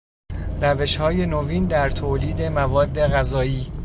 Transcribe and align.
روشهای 0.61 1.25
نوین 1.25 1.65
در 1.65 1.89
تولید 1.89 2.41
مواد 2.41 2.99
غذایی 3.07 3.71